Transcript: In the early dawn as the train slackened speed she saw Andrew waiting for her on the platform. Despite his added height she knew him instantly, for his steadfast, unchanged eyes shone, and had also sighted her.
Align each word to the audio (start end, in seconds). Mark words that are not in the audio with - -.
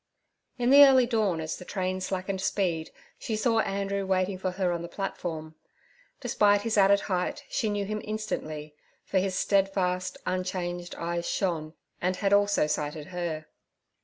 In 0.57 0.71
the 0.71 0.83
early 0.83 1.05
dawn 1.05 1.39
as 1.39 1.57
the 1.57 1.63
train 1.63 2.01
slackened 2.01 2.41
speed 2.41 2.89
she 3.19 3.35
saw 3.35 3.59
Andrew 3.59 4.03
waiting 4.03 4.39
for 4.39 4.49
her 4.53 4.71
on 4.71 4.81
the 4.81 4.87
platform. 4.87 5.53
Despite 6.21 6.63
his 6.63 6.75
added 6.75 7.01
height 7.01 7.43
she 7.49 7.69
knew 7.69 7.85
him 7.85 8.01
instantly, 8.03 8.73
for 9.05 9.19
his 9.19 9.35
steadfast, 9.37 10.17
unchanged 10.25 10.95
eyes 10.95 11.29
shone, 11.29 11.75
and 12.01 12.15
had 12.15 12.33
also 12.33 12.65
sighted 12.65 13.09
her. 13.09 13.45